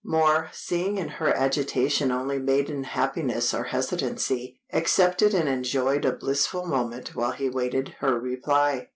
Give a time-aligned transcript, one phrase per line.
[0.03, 6.65] Moor, seeing in her agitation only maiden happiness or hesitancy, accepted and enjoyed a blissful
[6.65, 8.87] moment while he waited her reply.